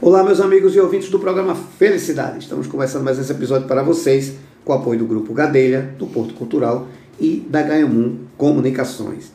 [0.00, 2.40] Olá, meus amigos e ouvintes do programa Felicidade.
[2.40, 6.34] Estamos começando mais esse episódio para vocês com o apoio do Grupo Gadelha, do Porto
[6.34, 6.88] Cultural
[7.18, 9.30] e da Ganhamun Comunicações.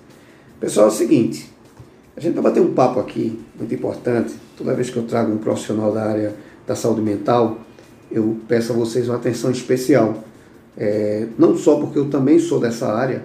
[0.60, 1.50] Pessoal, é o seguinte,
[2.16, 4.36] a gente vai bater um papo aqui muito importante.
[4.58, 6.36] Toda vez que eu trago um profissional da área
[6.68, 7.60] da saúde mental,
[8.12, 10.24] eu peço a vocês uma atenção especial.
[10.78, 13.24] É, não só porque eu também sou dessa área,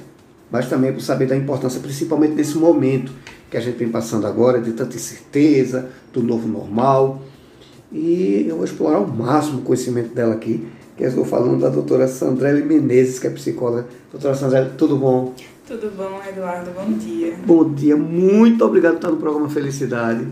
[0.51, 3.13] mas também por saber da importância, principalmente nesse momento
[3.51, 7.23] que a gente vem passando agora, de tanta incerteza, do novo normal.
[7.93, 10.67] E eu vou explorar ao máximo o conhecimento dela aqui,
[10.97, 13.87] que eu estou falando da doutora Sandrele Menezes, que é psicóloga.
[14.11, 15.33] Doutora Sandrele, tudo bom?
[15.67, 16.71] Tudo bom, Eduardo?
[16.73, 17.37] Bom dia.
[17.47, 20.27] Bom dia, muito obrigado por estar no programa Felicidade.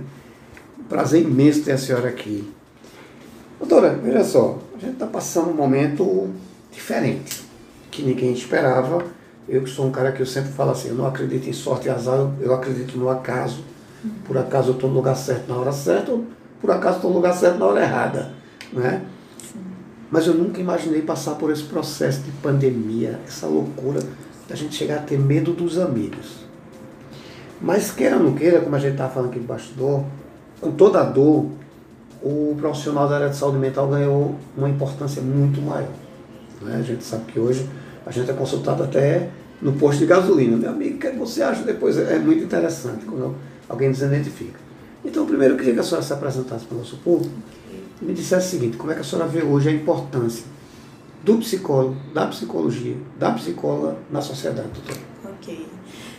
[0.89, 2.45] Prazer imenso ter a senhora aqui.
[3.59, 6.29] Doutora, veja só, a gente está passando um momento
[6.73, 7.43] diferente,
[7.91, 9.05] que ninguém esperava.
[9.49, 11.89] Eu que sou um cara que eu sempre falo assim, eu não acredito em sorte
[11.89, 13.65] e azar, eu acredito no acaso.
[14.25, 16.19] Por acaso eu estou no lugar certo na hora certa,
[16.61, 18.33] por acaso estou no lugar certo na hora errada.
[18.73, 19.03] Né?
[20.11, 24.01] Mas eu nunca imaginei passar por esse processo de pandemia, essa loucura
[24.49, 26.43] da gente chegar a ter medo dos amigos.
[27.61, 30.05] Mas queira ou não queira, como a gente estava falando aqui no bastidor,
[30.61, 31.47] com toda a dor,
[32.23, 35.89] o profissional da área de saúde mental ganhou uma importância muito maior.
[36.61, 36.77] Né?
[36.79, 37.69] A gente sabe que hoje
[38.05, 39.29] a gente é consultado até
[39.61, 40.57] no posto de gasolina.
[40.57, 41.97] Meu amigo, o que você acha depois?
[41.97, 43.35] É muito interessante quando
[43.69, 44.59] alguém nos identifica.
[45.05, 47.35] Então, primeiro eu queria que a senhora se apresentasse para o nosso público
[48.01, 50.45] e me dissesse o seguinte, como é que a senhora vê hoje a importância
[51.23, 54.69] do psicólogo, da psicologia, da psicóloga na sociedade?
[55.25, 55.67] Ok.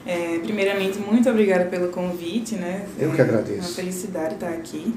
[0.05, 2.85] É, primeiramente, muito obrigada pelo convite, né?
[2.99, 3.59] Eu que agradeço.
[3.59, 4.93] É uma felicidade estar aqui.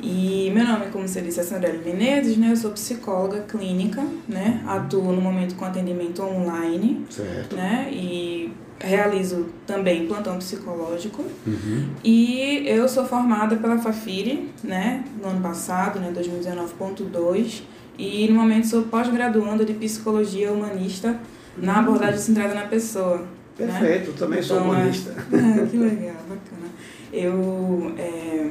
[0.00, 2.50] E meu nome, como você disse, é Sandrine Menezes, né?
[2.50, 4.62] Eu sou psicóloga clínica, né?
[4.66, 7.56] Atuo no momento com atendimento online, certo.
[7.56, 7.88] né?
[7.90, 11.24] E realizo também plantão psicológico.
[11.46, 11.88] Uhum.
[12.02, 15.04] E eu sou formada pela Fafiri, né?
[15.22, 16.12] No ano passado, né?
[16.14, 17.62] 2019.2.
[17.96, 21.18] E no momento sou pós-graduanda de psicologia humanista
[21.56, 23.18] na abordagem centrada na pessoa.
[23.18, 23.26] né?
[23.56, 25.14] Perfeito, eu também sou Então, é- humanista.
[25.32, 26.68] Ah, que legal, bacana.
[27.12, 28.50] Eu é,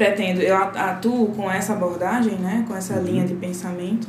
[0.00, 3.02] pretendo, eu atuo com essa abordagem, né, com essa Uhum.
[3.04, 4.08] linha de pensamento,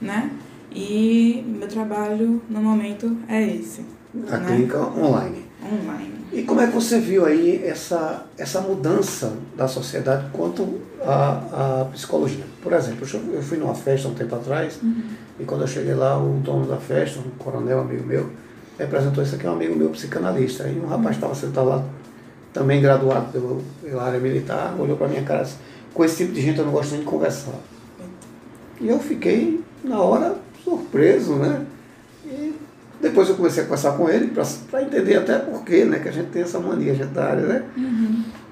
[0.00, 0.32] né,
[0.74, 3.82] e meu trabalho no momento é esse,
[4.28, 5.44] A né, clínica online.
[5.62, 6.14] online.
[6.32, 11.84] E como é que você viu aí essa, essa mudança da sociedade quanto à, à
[11.92, 12.44] psicologia?
[12.60, 14.80] Por exemplo, eu fui numa festa um tempo atrás
[15.38, 18.28] e quando eu cheguei lá, o dono da festa, um coronel amigo meu,
[18.76, 20.64] me apresentou isso aqui um amigo meu psicanalista.
[20.64, 21.84] Aí um rapaz estava sentado lá,
[22.58, 25.56] também graduado pelo, pela área militar, olhou para minha cara e disse,
[25.94, 27.54] com esse tipo de gente eu não gosto nem de conversar.
[28.80, 31.64] E eu fiquei, na hora, surpreso, né?
[32.26, 32.54] E
[33.00, 34.32] depois eu comecei a conversar com ele
[34.70, 36.00] para entender até por quê, né?
[36.00, 37.64] Que a gente tem essa mania, a gente da área, né?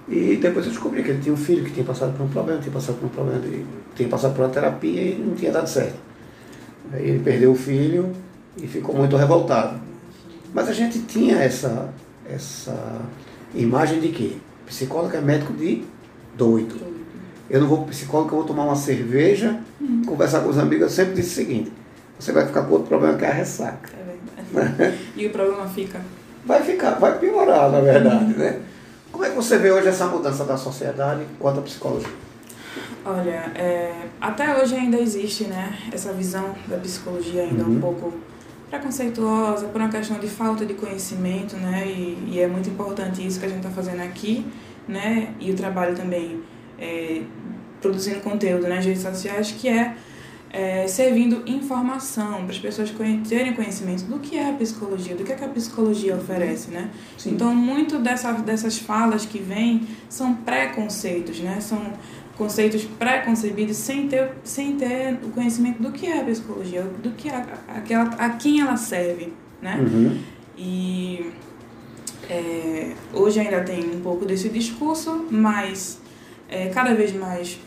[0.09, 2.61] E depois eu descobri que ele tinha um filho que tinha passado por um problema,
[2.61, 3.65] tinha passado por um problema, de,
[3.97, 5.99] tinha passado por uma terapia e não tinha dado certo.
[6.93, 8.13] Aí ele perdeu o filho
[8.57, 9.81] e ficou muito revoltado.
[10.55, 11.93] Mas a gente tinha essa,
[12.29, 13.01] essa
[13.57, 15.85] imagem de que psicólogo é médico de
[16.37, 16.77] doido.
[17.49, 19.59] Eu não vou para psicólogo, eu vou tomar uma cerveja,
[20.07, 20.83] conversar com os amigos.
[20.83, 21.73] Eu sempre disse o seguinte:
[22.19, 23.91] você vai ficar com outro problema que é a ressaca.
[23.99, 24.99] É verdade.
[25.17, 26.01] e o problema fica
[26.45, 28.61] Vai ficar, vai piorar, na verdade, né?
[29.11, 32.09] Como é que você vê hoje essa mudança da sociedade quanto à psicologia?
[33.05, 37.77] Olha, é, até hoje ainda existe né, essa visão da psicologia ainda Uhum.
[37.77, 38.13] um pouco
[38.77, 41.87] preconceituosa, por uma questão de falta de conhecimento, né?
[41.87, 44.47] E, e é muito importante isso que a gente está fazendo aqui,
[44.87, 45.35] né?
[45.41, 46.43] E o trabalho também
[46.79, 47.23] é,
[47.81, 49.97] produzindo conteúdo nas redes sociais, que é,
[50.51, 52.93] é servindo informação para as pessoas
[53.29, 56.91] terem conhecimento do que é a psicologia, do que, é que a psicologia oferece, né?
[57.19, 57.33] Sim.
[57.33, 61.59] Então, muito dessa, dessas falas que vêm são preconceitos, né?
[61.61, 61.93] São
[62.37, 67.29] conceitos pré-concebidos sem ter, sem ter o conhecimento do que é a psicologia, do que
[67.29, 69.79] é a, aquela, a quem ela serve, né?
[69.81, 70.19] Uhum.
[70.57, 71.31] E
[72.29, 76.01] é, hoje ainda tem um pouco desse discurso, mas
[76.49, 77.59] é, cada vez mais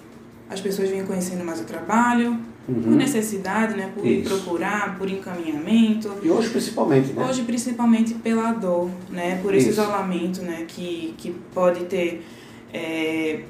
[0.50, 2.96] as pessoas vêm conhecendo mais o trabalho, por Uhum.
[2.96, 3.92] necessidade, né?
[3.96, 4.30] Por Isso.
[4.30, 6.12] procurar, por encaminhamento.
[6.22, 7.26] E hoje principalmente, né?
[7.28, 9.40] Hoje, principalmente pela dor, né?
[9.42, 9.82] Por esse Isso.
[9.82, 10.66] isolamento, né?
[10.68, 12.24] Que, que pode ter
[12.72, 13.42] é,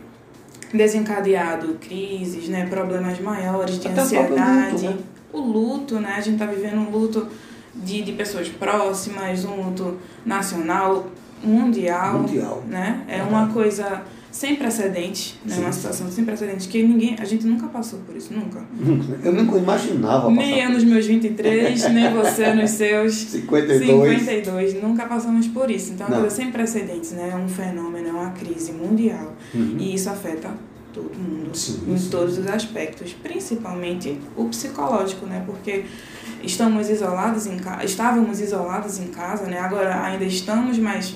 [0.73, 2.65] desencadeado crises, né?
[2.67, 4.71] Problemas maiores de Até o ansiedade.
[4.71, 4.97] luto, né?
[5.31, 6.15] O luto, né?
[6.17, 7.27] A gente tá vivendo um luto
[7.75, 11.07] de, de pessoas próximas, um luto nacional,
[11.43, 12.19] mundial.
[12.19, 12.63] Mundial.
[12.67, 13.03] Né?
[13.07, 13.29] É Verdade.
[13.29, 14.01] uma coisa
[14.31, 15.57] sem precedentes, né?
[15.57, 18.63] Uma situação sem precedentes que ninguém, a gente nunca passou por isso, nunca.
[19.23, 24.19] Eu nunca imaginava Nem eu nos meus 23, nem você nos seus 52.
[24.19, 25.93] 52, nunca passamos por isso.
[25.93, 27.31] Então, é uma coisa sem precedentes, né?
[27.33, 29.35] É um fenômeno, é uma crise mundial.
[29.53, 29.77] Uhum.
[29.79, 30.51] E isso afeta
[30.93, 32.09] todo mundo, Sim, em sim.
[32.09, 35.43] todos os aspectos, principalmente o psicológico, né?
[35.45, 35.85] Porque
[36.43, 39.59] estamos isolados em casa, estávamos isolados em casa, né?
[39.59, 41.15] Agora ainda estamos, mas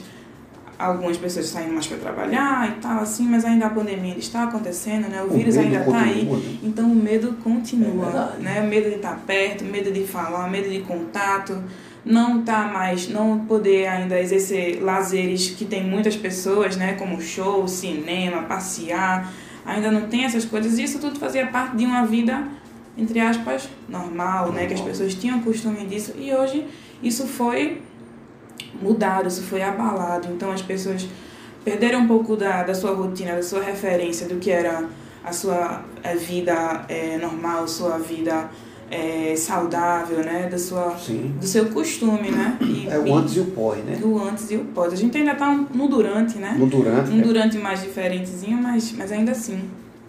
[0.78, 4.44] algumas pessoas saindo mais para trabalhar e tal, assim, mas ainda a pandemia ainda está
[4.44, 5.22] acontecendo, né?
[5.22, 6.26] O, O vírus ainda está aí.
[6.26, 6.58] né?
[6.64, 8.42] Então o medo É continua, verdade.
[8.42, 8.62] né?
[8.62, 11.62] O medo de estar perto, medo de falar, medo de contato,
[12.06, 16.94] não tá mais, não poder ainda exercer lazeres que tem muitas pessoas, né?
[16.94, 19.32] Como show, cinema, passear,
[19.66, 20.78] ainda não tem essas coisas.
[20.78, 22.44] Isso tudo fazia parte de uma vida
[22.98, 24.66] entre aspas normal, né?
[24.68, 24.88] Que as Normal.
[24.90, 26.66] pessoas tinham costume disso e hoje
[27.02, 27.82] isso foi
[28.82, 30.28] mudado, isso foi abalado.
[30.32, 31.08] Então as pessoas
[31.64, 34.86] perderam um pouco da, da sua rotina, da sua referência do que era
[35.24, 38.50] a sua eh, vida eh, normal, sua vida
[38.92, 40.48] eh, saudável, né?
[40.50, 41.36] Da sua, Sim.
[41.40, 42.58] do seu costume, né?
[42.62, 44.00] E, É o antes e o pós, né?
[44.04, 44.92] o antes e o pós.
[44.92, 46.56] A gente ainda tá no durante, né?
[46.58, 47.10] No durante.
[47.10, 47.24] Um né?
[47.24, 49.62] durante mais diferentezinho, mas, mas ainda assim.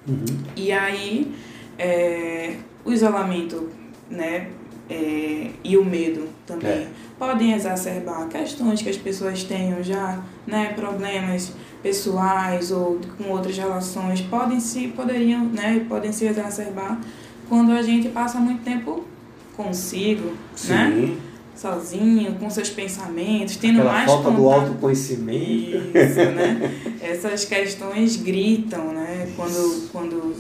[0.07, 0.25] Uhum.
[0.57, 1.33] E aí,
[1.79, 3.69] é, o isolamento,
[4.11, 4.49] né,
[4.91, 6.87] é, e o medo também É.
[7.19, 11.53] podem exacerbar questões que as pessoas tenham já, né, problemas
[11.83, 17.01] pessoais ou com outras relações, podem se, poderiam, né, podem se exacerbar
[17.49, 19.05] quando a gente passa muito tempo
[19.57, 20.33] consigo,
[20.67, 21.19] né, Sim.
[21.55, 25.97] sozinho, com seus pensamentos, tendo Aquela mais falta do contato autoconhecimento.
[25.97, 26.73] isso, né?
[27.01, 29.29] Essas questões gritam, né?
[29.37, 30.35] Quando, quando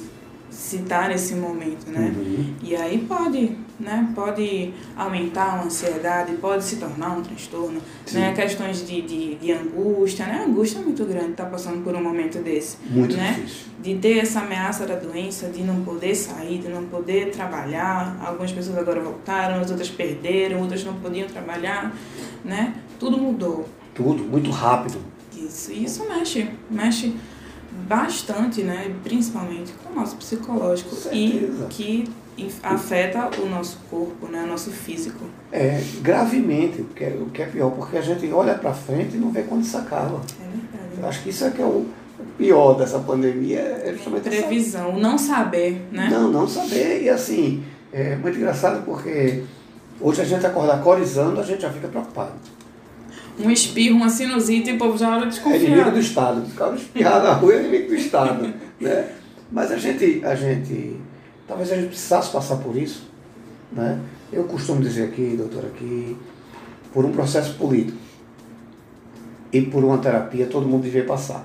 [0.50, 2.12] se tá nesse momento, né?
[2.16, 2.54] Uhum.
[2.62, 4.08] E aí pode, né?
[4.14, 8.18] Pode aumentar a ansiedade, pode se tornar um transtorno, Sim.
[8.18, 8.32] né?
[8.32, 10.40] Questões de, de, de angústia, né?
[10.40, 13.32] A angústia é muito grande estar passando por um momento desse, Muito né?
[13.34, 13.66] difícil.
[13.82, 18.16] De ter essa ameaça da doença, de não poder sair, de não poder trabalhar.
[18.24, 21.94] Algumas pessoas agora voltaram, as outras perderam, outras não podiam trabalhar,
[22.44, 22.74] né?
[22.98, 23.68] Tudo mudou.
[23.94, 24.98] Tudo, muito rápido.
[25.36, 27.14] Isso, isso mexe, mexe
[27.88, 28.94] bastante, né?
[29.02, 32.08] Principalmente com o nosso psicológico e que
[32.62, 34.42] afeta o nosso corpo, né?
[34.42, 35.24] O nosso físico.
[35.52, 39.16] É, gravemente, o que é, o que é pior, porque a gente olha para frente
[39.16, 40.20] e não vê quando isso acaba.
[40.40, 41.08] É Eu verdade.
[41.08, 41.86] acho que isso é que é o
[42.36, 46.08] pior dessa pandemia, é justamente essa Previsão, o não saber, né?
[46.10, 47.02] Não, não saber.
[47.02, 49.44] E assim, é muito engraçado porque
[50.00, 52.32] hoje a gente acordar corizando, a gente já fica preocupado.
[53.38, 55.90] Um espirro, uma sinusite, e o povo já olha É inimigo desconfiado.
[55.92, 56.40] do Estado.
[56.46, 58.54] O cara espirrar na rua é inimigo do Estado.
[58.80, 59.08] né?
[59.50, 60.96] Mas a gente, a gente,
[61.46, 63.08] talvez a gente precisasse passar por isso.
[63.72, 64.00] Né?
[64.32, 66.16] Eu costumo dizer aqui, doutora, que
[66.92, 67.98] por um processo político
[69.52, 71.44] e por uma terapia todo mundo devia passar.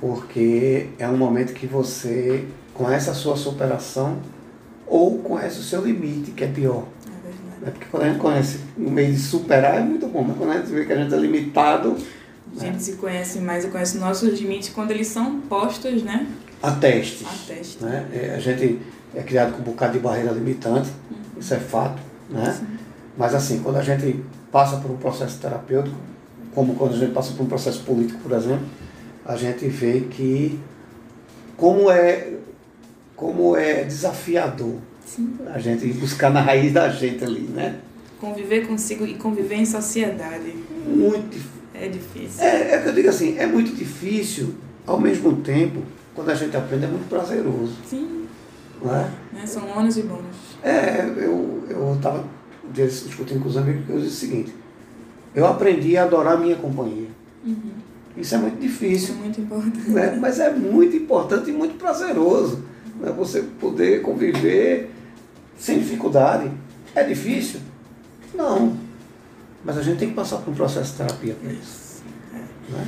[0.00, 4.18] Porque é um momento que você conhece a sua superação
[4.86, 6.84] ou conhece o seu limite, que é pior.
[7.06, 7.64] É.
[7.64, 7.70] Né?
[7.72, 10.58] Porque quando a gente conhece o meio de superar é muito bom, mas quando a
[10.58, 11.96] gente vê que a gente é limitado,
[12.56, 16.26] A gente se conhece mais e conhece nossos limites quando eles são postos, né?
[16.62, 17.26] A testes.
[17.26, 17.84] A teste.
[17.84, 18.08] Né?
[18.12, 18.80] É, a gente
[19.14, 20.90] é criado com um bocado de barreira limitante,
[21.38, 22.00] isso é fato.
[22.28, 22.58] Né?
[23.16, 25.96] Mas assim, quando a gente passa por um processo terapêutico,
[26.54, 28.66] como quando a gente passa por um processo político, por exemplo,
[29.24, 30.58] a gente vê que
[31.56, 32.32] como é,
[33.14, 35.36] como é desafiador Sim.
[35.52, 37.80] a gente buscar na raiz da gente ali, né?
[38.20, 40.54] Conviver consigo e conviver em sociedade.
[40.86, 41.58] Muito difícil.
[41.74, 42.42] É difícil.
[42.42, 44.54] É, é que eu digo assim, é muito difícil,
[44.88, 45.82] ao mesmo tempo,
[46.14, 47.76] quando a gente aprende, é muito prazeroso.
[47.84, 48.26] Sim.
[48.82, 49.10] Não é?
[49.32, 49.46] Né?
[49.46, 50.36] São ônus e bônus.
[50.62, 52.24] É, eu eu estava
[52.72, 54.54] discutindo com os amigos que eu disse o seguinte,
[55.34, 57.08] eu aprendi a adorar a minha companhia.
[58.16, 59.90] Isso é muito Isso é difícil, muito importante.
[59.90, 60.18] né?
[60.20, 62.64] mas é muito importante e muito prazeroso.
[62.98, 63.12] Né?
[63.16, 64.90] Você poder conviver
[65.56, 66.50] sem dificuldade.
[66.94, 67.60] É difícil?
[68.34, 68.76] Não.
[69.64, 72.02] Mas a gente tem que passar por um processo de terapia para isso.
[72.70, 72.86] Né?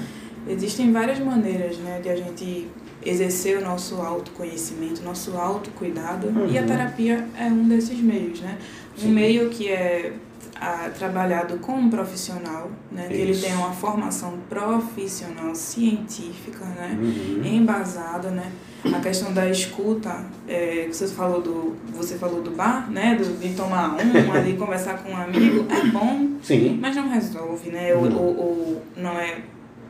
[0.49, 2.69] Existem várias maneiras né, de a gente
[3.05, 6.67] exercer o nosso autoconhecimento, nosso autocuidado, e a Uhum.
[6.67, 8.59] terapia é um desses meios, né?
[8.99, 9.13] Um Sim.
[9.13, 10.13] meio que é
[10.61, 13.07] ah, trabalhado com um profissional, né?
[13.09, 16.99] Que ele tem uma formação profissional, científica, né?
[17.01, 17.43] Uhum.
[17.45, 18.53] Embasada, né?
[18.95, 23.15] A questão da escuta, é, você falou do você falou do bar, né?
[23.15, 26.79] Do, de tomar um, ali conversar com um amigo, é bom, Sim.
[26.81, 27.95] mas não resolve, né?
[27.95, 29.39] Ou, ou, ou não é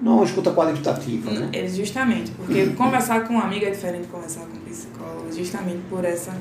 [0.01, 1.51] Não é uma escuta qualitativa, né?
[1.53, 5.81] é justamente, porque conversar com um amigo é diferente de conversar com um psicólogo, justamente
[5.91, 6.35] por essa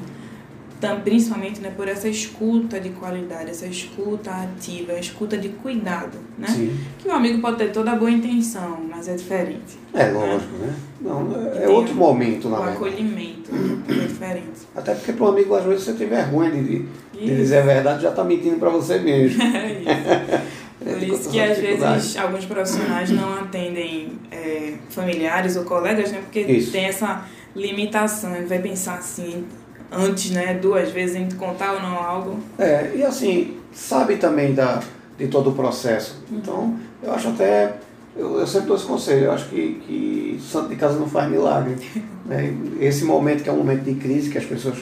[1.04, 6.48] principalmente né, por essa escuta de qualidade, essa escuta ativa, a escuta de cuidado, né?
[6.48, 6.78] Sim.
[6.98, 9.78] Que o amigo pode ter toda a boa intenção, mas é diferente.
[9.94, 10.74] É lógico, né?
[11.02, 12.78] Não, é outro momento, na O verdade.
[12.78, 13.52] acolhimento
[13.90, 14.60] é diferente.
[14.76, 18.04] Até porque para um amigo, às vezes, você tem vergonha de, de, dizer a verdade,
[18.04, 19.42] já está mentindo para você mesmo.
[19.44, 20.50] É isso.
[21.00, 26.20] Por isso que às vezes alguns profissionais não atendem é, familiares ou colegas, né?
[26.20, 26.72] Porque Isso.
[26.72, 27.26] tem essa
[27.56, 29.46] limitação, ele vai pensar assim
[29.92, 30.54] antes, né?
[30.54, 32.40] Duas vezes em contar ou não algo.
[32.58, 34.82] É, e assim, sabe também da,
[35.18, 36.24] de todo o processo.
[36.32, 37.76] Então, eu acho até,
[38.16, 41.30] eu, eu sempre dou esse conselho, eu acho que, que santo de casa não faz
[41.30, 41.76] milagre.
[42.26, 42.54] né?
[42.80, 44.78] Esse momento que é um momento de crise, que as pessoas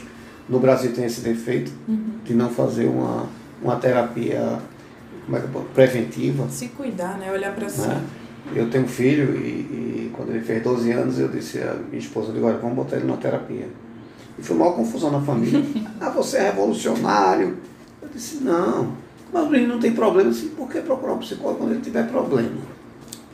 [0.50, 1.72] no Brasil têm esse defeito
[2.24, 3.26] de não fazer uma,
[3.62, 4.60] uma terapia
[5.28, 6.48] como é que eu posso- preventiva.
[6.50, 7.32] Se cuidar, né?
[7.32, 7.82] Olhar pra si.
[7.82, 8.02] Né?
[8.56, 12.00] Eu tenho um filho e, e quando ele fez 12 anos eu disse à minha
[12.00, 13.68] esposa, digo, olha, vamos botar ele na terapia.
[14.40, 15.62] E foi uma confusão na família.
[16.00, 17.58] ah, você é revolucionário.
[18.02, 18.94] Eu disse, não,
[19.34, 20.30] mas o menino não tem problema.
[20.30, 22.50] Eu disse, por que procurar um psicólogo quando ele tiver problema?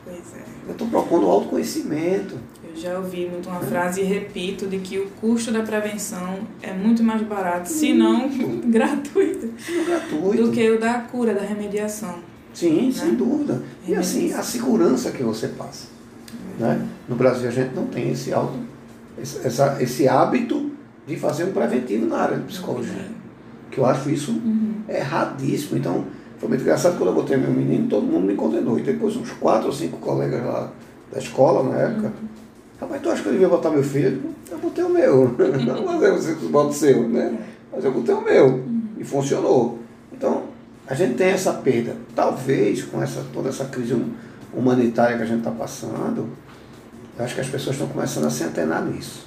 [0.04, 0.44] Pois é.
[0.66, 2.36] Eu estou procurando autoconhecimento.
[2.84, 7.02] Já ouvi muito uma frase e repito de que o custo da prevenção é muito
[7.02, 8.28] mais barato, se não
[8.68, 10.42] gratuito, É gratuito.
[10.44, 12.16] do que o da cura, da remediação.
[12.52, 12.92] Sim, né?
[12.92, 13.62] sem dúvida.
[13.88, 15.86] E assim, a segurança que você passa.
[16.58, 16.86] Né?
[17.08, 18.52] No Brasil a gente não tem esse, auto,
[19.18, 20.70] esse, essa, esse hábito
[21.06, 23.06] de fazer um preventivo na área de psicologia.
[23.70, 24.74] Que eu acho isso Uhum.
[24.86, 25.78] erradíssimo.
[25.78, 26.04] Então,
[26.38, 28.78] foi muito engraçado quando eu botei meu menino, todo mundo me condenou.
[28.78, 30.70] E depois uns quatro ou cinco colegas lá
[31.10, 32.12] da escola na época.
[32.80, 34.20] Rapaz, tu acha que eu devia botar meu filho?
[34.50, 35.28] Eu botei o meu.
[35.64, 37.38] Não, mas você que bota o seu, né?
[37.72, 38.64] Mas eu botei o meu.
[38.98, 39.78] E funcionou.
[40.12, 40.44] Então,
[40.86, 41.96] a gente tem essa perda.
[42.14, 44.12] Talvez com essa, toda essa crise hum-
[44.52, 46.28] humanitária que a gente está passando,
[47.18, 49.26] eu acho que as pessoas estão começando a se antenar nisso.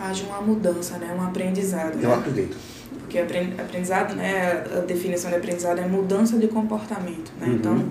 [0.00, 1.14] Haja uma mudança, né?
[1.18, 1.98] Um aprendizado.
[2.00, 2.14] Eu né?
[2.14, 2.56] acredito.
[3.00, 4.64] Porque apren- aprendizado, né?
[4.76, 7.46] A definição de aprendizado é mudança de comportamento, né?
[7.48, 7.54] Uhum.
[7.54, 7.84] Então,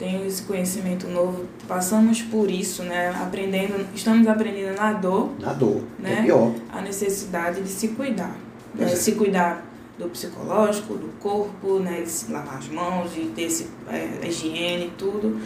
[0.00, 3.10] tem esse conhecimento novo, passamos por isso, né?
[3.10, 5.82] Aprendendo, estamos aprendendo na dor, Na dor.
[5.98, 6.20] Né?
[6.20, 6.54] É pior.
[6.72, 8.34] a necessidade de se cuidar.
[8.74, 8.86] né?
[8.86, 8.96] É.
[8.96, 9.62] Se cuidar
[9.98, 12.00] do psicológico, do corpo, né?
[12.00, 15.38] de se lavar as mãos, de ter esse, é, a higiene, tudo.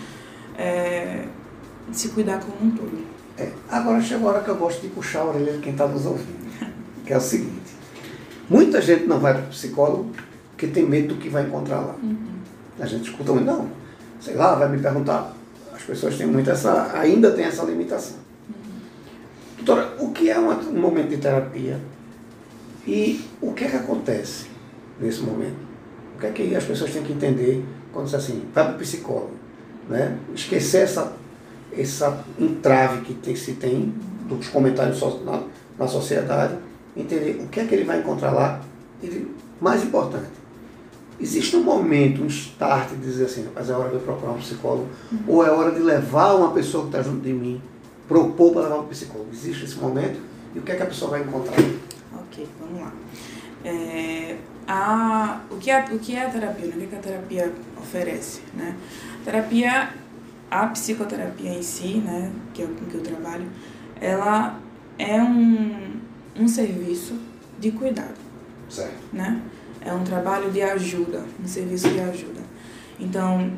[0.57, 1.25] É,
[1.89, 2.97] de se cuidar como um todo.
[3.37, 5.89] É, agora chegou a hora que eu gosto de puxar a orelha de quem está
[5.89, 6.45] nos ouvindo.
[7.05, 7.75] Que é o seguinte:
[8.49, 10.13] muita gente não vai para o psicólogo
[10.53, 11.97] porque tem medo do que vai encontrar lá.
[12.79, 13.69] A gente escuta muito, não,
[14.21, 15.33] sei lá, vai me perguntar.
[15.75, 18.17] As pessoas têm muito essa, ainda tem essa limitação.
[19.57, 21.81] Doutora, o que é um momento de terapia
[22.87, 24.47] e o que é que acontece
[25.01, 25.57] nesse momento?
[26.17, 28.79] O que é que as pessoas têm que entender quando diz assim, vai para o
[28.79, 29.33] psicólogo?
[29.89, 30.17] Né?
[30.35, 31.13] Esquecer essa,
[31.77, 33.93] essa entrave que tem- se tem
[34.29, 35.43] dos comentários na,
[35.79, 36.57] na sociedade,
[36.97, 38.61] entender o que é que ele vai encontrar lá
[39.03, 39.27] e,
[39.61, 40.29] mais importante,
[41.21, 44.39] existe um momento, um start de dizer assim, mas é hora de eu procurar um
[44.39, 44.89] psicólogo,
[45.27, 47.61] ou é hora de levar uma pessoa que está junto de mim,
[48.09, 49.31] propor para levar um psicólogo.
[49.33, 50.21] Existe esse momento
[50.55, 51.57] e o que é que a pessoa vai encontrar?
[52.15, 52.93] Ok, vamos lá.
[53.65, 54.37] É,
[54.69, 56.67] a, o, que é, o que é a terapia?
[56.67, 56.75] né?
[56.77, 58.41] O que, que a terapia oferece?
[58.55, 58.77] Né?
[59.25, 59.91] Terapia,
[60.51, 63.47] a psicoterapia em si, né, que é com que eu trabalho,
[64.01, 64.61] ela
[64.99, 66.01] é um,
[66.39, 67.15] um serviço
[67.59, 68.25] de cuidado.
[68.69, 68.95] Certo.
[69.13, 69.41] né?
[69.81, 72.41] É um trabalho de ajuda, um serviço de ajuda.
[72.99, 73.53] Então,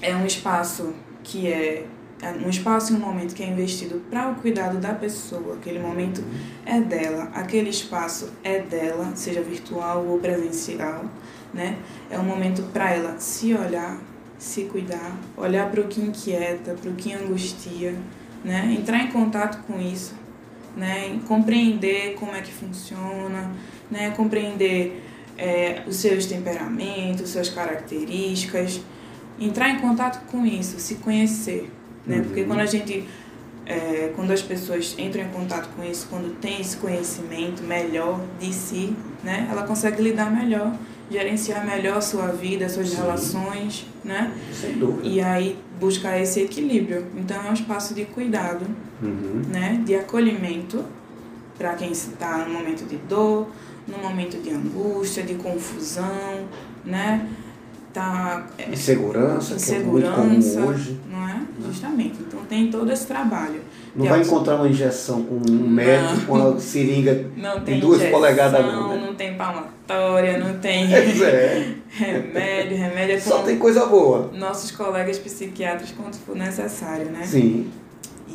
[0.00, 1.86] é um espaço que é
[2.22, 5.56] é um espaço e um momento que é investido para o cuidado da pessoa.
[5.56, 6.24] Aquele momento
[6.64, 11.04] é dela, aquele espaço é dela, seja virtual ou presencial,
[11.52, 11.76] né?
[12.10, 13.98] É um momento para ela se olhar,
[14.38, 17.94] se cuidar, olhar para o que inquieta, para o que angustia,
[18.42, 18.74] né?
[18.78, 20.14] Entrar em contato com isso,
[20.74, 21.20] né?
[21.28, 23.50] Compreender como é que funciona,
[23.90, 24.10] né?
[24.12, 25.04] Compreender
[25.36, 28.80] é, os seus temperamentos, suas características,
[29.40, 31.70] entrar em contato com isso, se conhecer,
[32.06, 32.18] né?
[32.18, 32.24] Uhum.
[32.24, 33.04] Porque quando a gente
[33.66, 38.52] é, quando as pessoas entram em contato com isso, quando tem esse conhecimento melhor de
[38.52, 39.48] si, né?
[39.50, 40.76] Ela consegue lidar melhor,
[41.10, 42.96] gerenciar melhor a sua vida, suas Sim.
[42.96, 44.32] relações, né?
[44.52, 45.08] Sem dúvida.
[45.08, 47.06] E aí buscar esse equilíbrio.
[47.16, 48.66] Então é um espaço de cuidado,
[49.02, 49.42] Uhum.
[49.48, 49.80] né?
[49.84, 50.84] De acolhimento
[51.58, 53.48] para quem está no momento de dor,
[53.86, 56.46] no momento de angústia, de confusão,
[56.84, 57.28] né?
[57.92, 61.00] Tá é, Insegurança, que é muito insegurança, comum hoje.
[61.08, 61.40] não é?
[61.64, 62.16] Justamente.
[62.26, 63.60] Então tem todo esse trabalho.
[63.94, 67.78] Não de vai encontrar uma injeção com um médico com uma seringa Não de tem
[67.78, 69.06] duas injeção, polegadas não, né?
[69.06, 74.28] não tem palmatória, não tem é, remédio, remédio é só tem coisa boa.
[74.34, 77.24] nossos colegas psiquiatras quando for necessário, né?
[77.24, 77.70] Sim.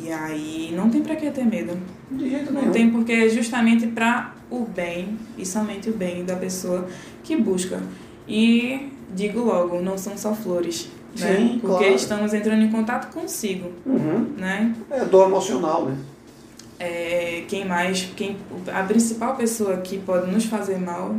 [0.02, 1.76] E aí não tem para que ter medo.
[2.10, 2.72] De jeito Não nenhum.
[2.72, 6.86] tem porque é justamente para o bem e somente o bem da pessoa
[7.22, 7.80] que busca.
[8.26, 10.88] E digo logo, não são só flores,
[11.18, 11.36] né?
[11.36, 11.94] Sim, Porque claro.
[11.94, 14.26] estamos entrando em contato consigo, Uhum.
[14.38, 14.74] né?
[14.90, 15.96] É dor emocional, né?
[16.78, 18.36] É, quem mais, quem
[18.72, 21.14] a principal pessoa que pode nos fazer mal,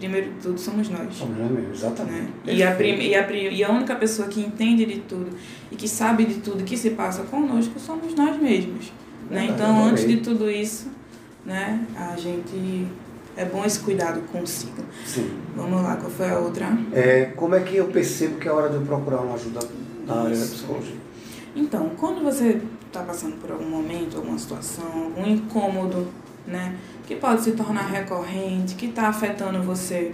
[0.00, 1.14] primeiro de tudo, somos nós.
[1.14, 2.22] Somos nós mesmos, exatamente.
[2.44, 2.54] Né?
[2.54, 5.28] E, a prim, e, a, pri- e a única pessoa que entende de tudo
[5.70, 8.92] e que sabe de tudo que se passa conosco somos nós mesmos.
[9.30, 9.46] Né?
[9.46, 10.88] Verdade, Então, antes de tudo isso,
[11.46, 12.86] né, a gente.
[13.36, 14.82] É bom esse cuidado consigo.
[15.06, 15.30] Sim.
[15.56, 16.66] Vamos lá, qual foi a outra?
[16.92, 19.60] É, como é que eu percebo que é hora de eu procurar uma ajuda
[20.04, 20.96] na área da psicologia?
[21.54, 26.08] Então, quando você está passando por algum momento, alguma situação, algum incômodo,
[26.46, 30.12] né, que pode se tornar recorrente, que está afetando você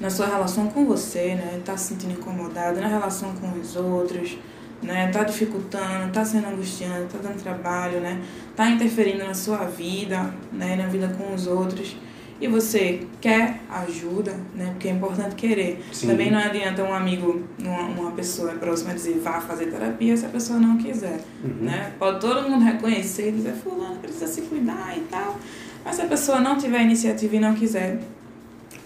[0.00, 4.38] na sua relação com você, né, está se sentindo incomodado na relação com os outros,
[4.82, 10.32] né, está dificultando, está sendo angustiante, está dando trabalho, né, está interferindo na sua vida,
[10.52, 11.96] né, na vida com os outros.
[12.40, 14.70] E você quer ajuda, né?
[14.70, 15.84] Porque é importante querer.
[15.92, 16.06] Sim.
[16.06, 20.28] Também não adianta um amigo, uma, uma pessoa próxima dizer vá fazer terapia se a
[20.28, 21.20] pessoa não quiser.
[21.42, 21.64] Uhum.
[21.64, 21.92] Né?
[21.98, 25.36] Pode todo mundo reconhecer e dizer, fulano precisa se cuidar e tal.
[25.84, 27.98] Mas se a pessoa não tiver iniciativa e não quiser,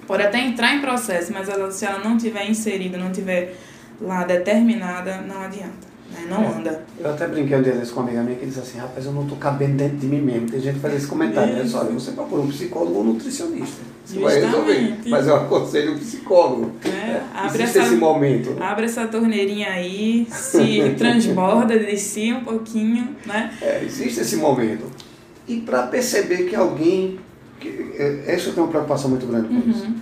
[0.06, 3.54] pode até entrar em processo, mas ela, se ela não tiver inserida, não tiver
[4.00, 5.91] lá determinada, não adianta.
[6.12, 6.26] Né?
[6.28, 6.46] Não É.
[6.56, 6.84] anda.
[6.98, 9.12] Eu até brinquei um dia desse com uma amiga minha que disse assim, rapaz, eu
[9.12, 10.48] não tô cabendo dentro de mim mesmo.
[10.48, 11.62] Tem gente que faz esse comentário, né?
[11.64, 11.76] Isso.
[11.76, 13.82] Olha, você procura um psicólogo ou um nutricionista.
[14.04, 14.96] Você vai resolver.
[15.06, 16.72] Mas eu aconselho um psicólogo.
[16.84, 17.22] Né?
[17.34, 18.56] Abre, Existe essa, esse momento.
[18.60, 23.52] abre essa torneirinha aí, se transborda de si um pouquinho, né?
[23.62, 24.84] É, existe esse momento.
[25.46, 27.18] E para perceber que alguém.
[27.60, 29.84] Que, é, essa eu tenho uma preocupação muito grande com isso.
[29.84, 29.94] Uhum.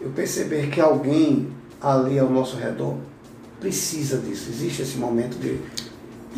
[0.00, 1.48] Eu perceber que alguém
[1.80, 2.96] ali ao nosso redor
[3.60, 4.50] precisa disso.
[4.50, 5.58] Existe esse momento de.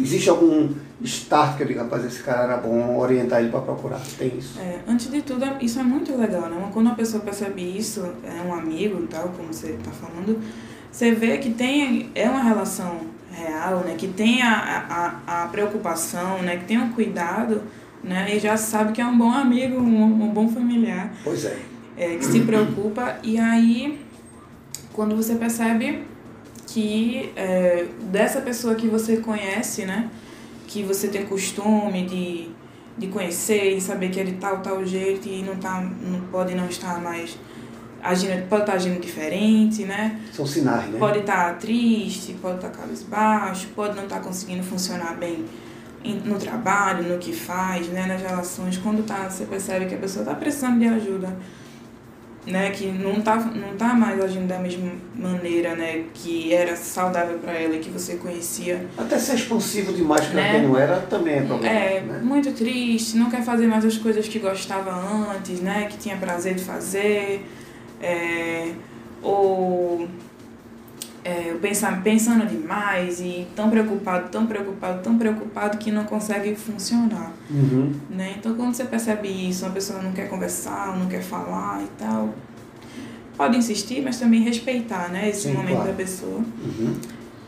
[0.00, 0.72] Existe algum
[1.02, 4.00] start que eu digo, rapaz, esse cara era bom, orientar ele para procurar.
[4.16, 4.58] Tem isso.
[4.58, 6.70] É, antes de tudo, isso é muito legal, né?
[6.72, 10.40] Quando uma pessoa percebe isso, é um amigo e tal, como você está falando,
[10.90, 13.00] você vê que tem, é uma relação
[13.32, 13.94] real, né?
[13.96, 16.56] Que tem a, a, a preocupação, né?
[16.58, 17.62] Que tem um cuidado,
[18.02, 18.36] né?
[18.36, 21.58] E já sabe que é um bom amigo, um, um bom familiar, Pois é.
[21.96, 23.18] é, que se preocupa.
[23.22, 24.00] E aí,
[24.92, 26.02] quando você percebe
[26.72, 30.08] que é, dessa pessoa que você conhece, né?
[30.66, 32.50] Que você tem costume de,
[32.98, 36.54] de conhecer e saber que é de tal, tal jeito e não, tá, não pode
[36.54, 37.38] não estar mais
[38.02, 40.20] agindo, pode estar agindo diferente, né?
[40.32, 40.98] São sinais, né?
[40.98, 45.44] Pode estar triste, pode estar cabisbaixo, pode não estar conseguindo funcionar bem
[46.04, 48.76] em- no trabalho, no que faz, né, nas relações.
[48.78, 51.34] Quando tá, você percebe que a pessoa está precisando de ajuda,
[52.50, 57.38] né, que não tá, não tá mais agindo da mesma maneira, né, que era saudável
[57.38, 58.86] para ela e que você conhecia.
[58.96, 60.52] Até ser expansivo demais para Né?
[60.52, 61.74] quem não era também é problema.
[61.74, 62.20] É, né?
[62.22, 64.90] muito triste, não quer fazer mais as coisas que gostava
[65.32, 65.86] antes, né?
[65.90, 67.44] Que tinha prazer de fazer.
[68.00, 68.72] É,
[69.22, 70.08] ou
[71.28, 77.32] é, pensar, pensando demais e tão preocupado, tão preocupado, tão preocupado que não consegue funcionar.
[77.50, 77.92] Uhum.
[78.08, 78.36] Né?
[78.38, 82.34] Então quando você percebe isso, uma pessoa não quer conversar, não quer falar e tal,
[83.36, 85.90] pode insistir, mas também respeitar né, esse Sim, momento claro.
[85.90, 86.94] da pessoa Uhum.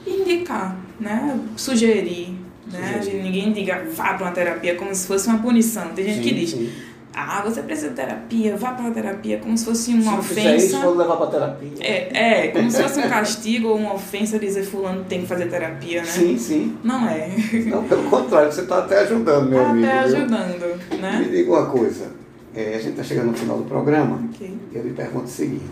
[0.06, 1.40] indicar, né?
[1.56, 2.36] Sugerir,
[2.70, 3.00] né?
[3.02, 3.22] Sugerir.
[3.22, 5.88] Ninguém diga vá para uma terapia como se fosse uma punição.
[5.94, 6.70] Tem gente que Sim, diz, sim.
[7.14, 10.22] Ah, você precisa de terapia, vá para a terapia, como se fosse Se uma não
[10.22, 10.86] fizer isso, ofensa.
[10.86, 11.70] vou levar para terapia.
[11.80, 15.46] É, é, como se fosse um castigo ou uma ofensa dizer fulano tem que fazer
[15.48, 16.06] terapia, né?
[16.08, 16.76] Sim, sim.
[16.84, 17.30] Não é.
[17.66, 19.86] Não, pelo contrário, você está até ajudando, meu Tá amigo.
[19.86, 20.16] até viu?
[20.16, 21.28] ajudando, Me né?
[21.30, 22.10] diga uma coisa.
[22.54, 24.20] É, a gente está chegando no final do programa.
[24.32, 24.56] Ok.
[24.72, 25.62] Eu lhe pergunto o seguinte: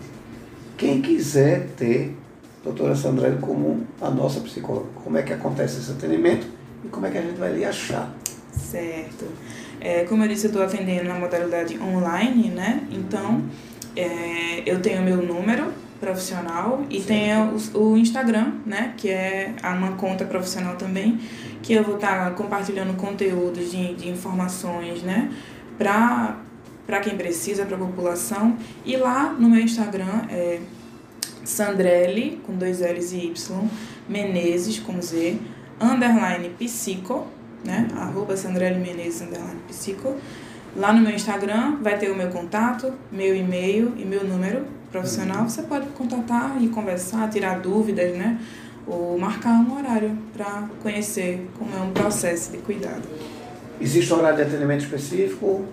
[0.77, 2.17] quem quiser ter
[2.61, 6.47] a doutora Sandrelli como a nossa psicóloga, como é que acontece esse atendimento
[6.85, 8.13] e como é que a gente vai lhe achar?
[8.53, 9.25] Certo.
[9.81, 12.83] É, como eu disse, eu estou atendendo na modalidade online, né?
[12.91, 13.43] Então,
[13.97, 17.07] é, eu tenho meu número profissional e Sim.
[17.07, 18.95] tenho o, o Instagram, né?
[18.97, 21.19] Que é uma conta profissional também,
[21.63, 25.31] que eu vou estar compartilhando conteúdos de, de informações, né?
[25.77, 26.37] Para
[26.87, 28.57] para quem precisa, para a população.
[28.83, 30.59] E lá no meu Instagram é
[31.45, 33.69] Sandrelli, com dois L's e Y,
[34.09, 35.39] Menezes, com Z,
[35.79, 37.27] underline psico,
[37.65, 37.89] né?
[37.97, 40.17] Arroba Sandrelli Menezes, underline psico.
[40.77, 45.49] Lá no meu Instagram vai ter o meu contato, meu e-mail e meu número profissional.
[45.49, 48.39] Você pode contatar e conversar, tirar dúvidas, né?
[48.87, 53.03] Ou marcar um horário para conhecer como é um processo de cuidado.
[53.81, 55.65] Existe um horário de atendimento específico?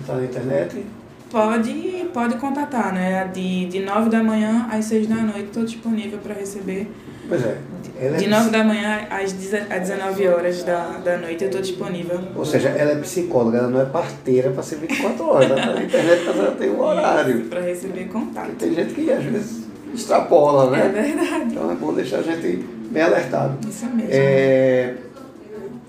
[0.00, 0.84] Está na internet?
[1.30, 3.28] Pode, pode contatar, né?
[3.32, 6.88] De, de 9 da manhã às 6 da noite estou disponível para receber.
[7.28, 7.58] Pois é.
[7.98, 11.48] Ela De é 9 da manhã às 10 às 19 horas da, da noite eu
[11.48, 12.20] estou disponível.
[12.36, 15.48] Ou seja, ela é psicóloga, ela não é parteira para ser 24 horas.
[15.48, 15.56] Né?
[15.74, 17.40] Na internet ela tem um horário.
[17.46, 18.50] Para receber contato.
[18.58, 20.88] Tem gente que às vezes extrapola, É né?
[21.16, 21.44] verdade.
[21.52, 23.58] Então é bom deixar a gente bem alertado.
[23.68, 24.10] Isso mesmo.
[24.12, 24.94] É,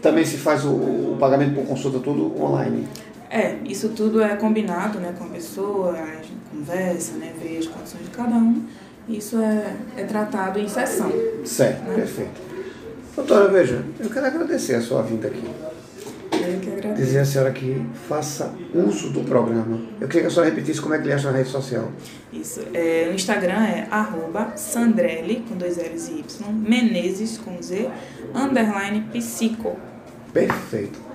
[0.01, 2.87] também se faz o, o pagamento por consulta tudo online.
[3.29, 7.67] É, isso tudo é combinado né, com a pessoa, a gente conversa, né, vê as
[7.67, 8.63] condições de cada um.
[9.09, 11.11] Isso é, é tratado em sessão.
[11.45, 12.41] Certo, perfeito.
[13.15, 15.43] Doutora, veja, eu quero agradecer a sua vinda aqui.
[16.31, 17.01] Eu que agradeço.
[17.01, 19.81] Dizer à senhora que faça uso do programa.
[19.99, 21.91] Eu queria que a senhora repetisse como é que ele acha na rede social.
[22.31, 22.61] Isso.
[22.73, 27.89] É, o Instagram é arroba Sandrelli, com dois L's e Y, Menezes, com Z,
[28.35, 29.77] underline psico.
[30.33, 31.06] Perfeito.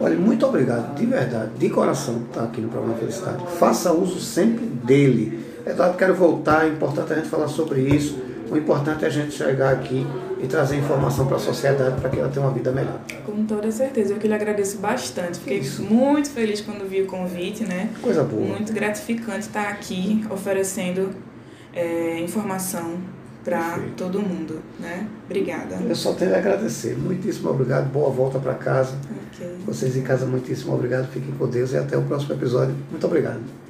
[0.00, 3.44] Olha, muito obrigado, de verdade, de coração, por estar aqui no programa Felicidade.
[3.58, 5.44] Faça uso sempre dele.
[5.66, 8.18] Eduardo, quero voltar, é importante a gente falar sobre isso.
[8.50, 10.06] O importante é a gente chegar aqui
[10.40, 13.00] e trazer informação para a sociedade para que ela tenha uma vida melhor.
[13.26, 14.14] Com toda certeza.
[14.14, 15.38] Eu que lhe agradeço bastante.
[15.38, 17.90] Fiquei muito feliz quando vi o convite, né?
[18.00, 18.42] Coisa boa.
[18.42, 21.10] Muito gratificante estar aqui oferecendo
[21.74, 22.98] é, informação
[23.48, 25.06] para todo mundo, né?
[25.26, 25.76] Obrigada.
[25.76, 26.96] Eu só tenho a agradecer.
[26.96, 27.90] Muitíssimo obrigado.
[27.90, 28.96] Boa volta para casa.
[29.32, 29.58] Ok.
[29.66, 31.08] Vocês em casa, muitíssimo obrigado.
[31.10, 32.74] Fiquem com Deus e até o próximo episódio.
[32.90, 33.67] Muito obrigado.